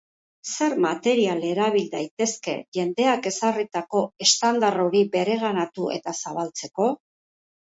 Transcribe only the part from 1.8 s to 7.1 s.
daitezke jendeak ezarritako estandar hori bereganatu eta zabaltzeko?